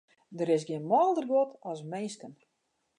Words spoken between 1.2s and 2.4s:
guod as minsken.